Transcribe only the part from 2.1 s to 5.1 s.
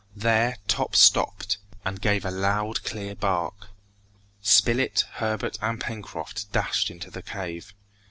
a loud, clear bark. Spilett,